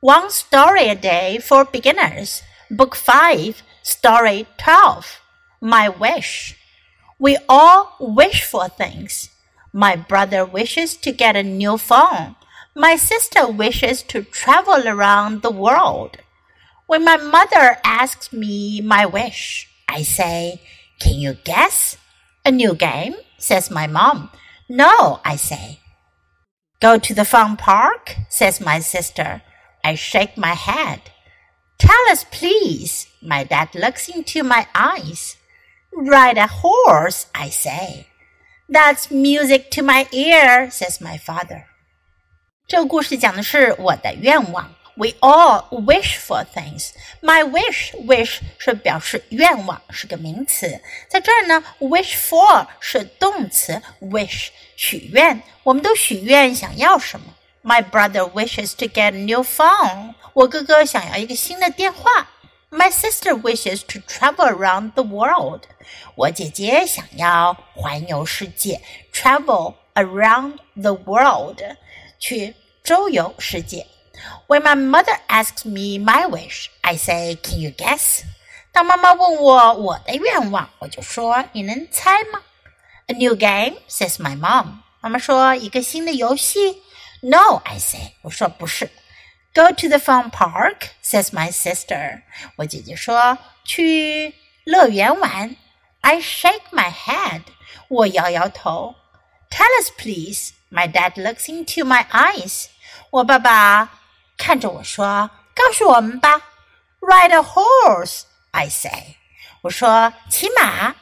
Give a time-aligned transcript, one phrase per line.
[0.00, 5.20] One Story a Day for Beginners, Book 5, Story 12.
[5.60, 6.54] My Wish.
[7.18, 9.30] We all wish for things.
[9.72, 12.36] My brother wishes to get a new phone.
[12.76, 16.18] My sister wishes to travel around the world.
[16.86, 20.60] When my mother asks me my wish, I say,
[21.00, 21.96] Can you guess?
[22.44, 24.30] A new game, says my mom.
[24.68, 25.80] No, I say.
[26.80, 29.42] Go to the fun park, says my sister.
[29.87, 30.99] I shake my head.
[31.77, 33.07] Tell us, please.
[33.21, 35.35] My dad looks into my eyes.
[35.91, 38.07] Ride a horse, I say.
[38.69, 41.65] That's music to my ear, says my father.
[42.65, 44.73] 这个故事讲的是我的愿望。
[44.95, 46.91] We all wish for things.
[47.21, 50.79] My wish, wish 是表示愿望，是个名词。
[51.09, 55.41] 在这儿呢，wish for 是动词，wish 许愿。
[55.63, 57.33] 我们都许愿想要什么
[57.67, 60.15] ？my brother wishes to get a new phone.
[60.33, 62.29] 我哥哥想要一个新的电话。
[62.69, 65.61] My sister wishes to travel around the world.
[66.15, 68.81] 我姐姐想要环游世界，
[69.13, 71.61] travel around the world，
[72.17, 73.85] 去周游世界。
[74.47, 78.21] When my mother asks me my wish, I say, "Can you guess?"
[78.71, 82.41] 当妈妈问我我的愿望，我就说你能猜吗？
[83.05, 84.79] A new game, says my mom.
[84.99, 86.81] 妈妈说一个新的游戏。
[87.21, 88.13] no, I say.
[88.21, 88.89] 我说不是。
[89.53, 92.21] Go to the fun park, says my sister.
[92.57, 95.55] 我姐姐说去乐园玩。
[96.01, 97.43] I shake my head.
[97.87, 98.95] 我摇摇头。
[99.49, 100.51] Tell us, please.
[100.71, 102.65] My dad looks into my eyes.
[103.11, 103.99] 我爸爸
[104.37, 106.41] 看着我说：“告诉我们吧。”
[106.99, 109.17] Ride a horse, I say.
[109.61, 110.95] 我说骑马。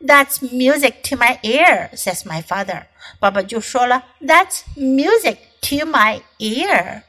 [0.00, 2.84] That's music to my ear, says my father.
[3.18, 7.02] 爸爸就说了，That's music to my ear。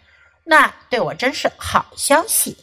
[0.43, 2.57] 那对我真是好消息。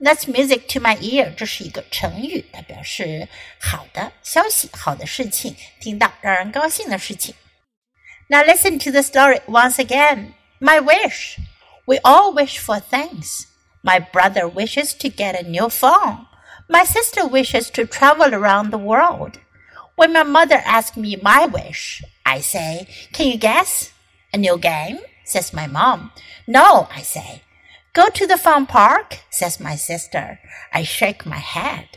[0.00, 3.28] That's music to my ear，这是一个成语，它表示
[3.60, 7.34] 好的消息、好的事情，听到让人高兴的事情。
[8.28, 10.34] Now listen to the story once again.
[10.60, 11.38] My wish.
[11.86, 13.46] We all wish for things.
[13.82, 16.26] My brother wishes to get a new phone.
[16.68, 19.38] My sister wishes to travel around the world.
[19.96, 23.90] When my mother asks me my wish, I say, Can you guess?
[24.32, 24.98] A new game?
[25.23, 26.11] Says my mom.
[26.47, 27.43] No, I say.
[27.93, 30.39] Go to the fun park, says my sister.
[30.73, 31.89] I shake my head.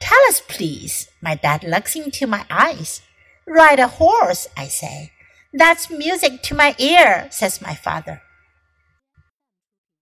[0.00, 1.08] Tell us, please.
[1.20, 3.02] My dad looks into my eyes.
[3.46, 5.12] Ride a horse, I say.
[5.52, 8.22] That's music to my ear, says my father.